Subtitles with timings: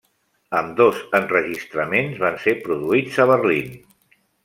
[0.59, 3.73] Ambdós enregistraments van ser produïts a Berlín.